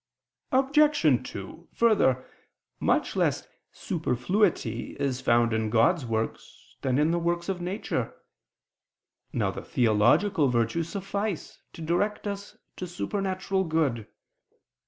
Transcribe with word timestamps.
Obj. 0.51 1.29
2: 1.31 1.67
Further, 1.75 2.25
much 2.79 3.15
less 3.15 3.47
superfluity 3.71 4.97
is 4.99 5.21
found 5.21 5.53
in 5.53 5.69
God's 5.69 6.07
works 6.07 6.75
than 6.81 6.97
in 6.97 7.11
the 7.11 7.19
works 7.19 7.49
of 7.49 7.61
nature. 7.61 8.15
Now 9.31 9.51
the 9.51 9.61
theological 9.61 10.47
virtues 10.47 10.89
suffice 10.89 11.61
to 11.73 11.83
direct 11.83 12.25
us 12.25 12.57
to 12.77 12.87
supernatural 12.87 13.63
good. 13.63 14.07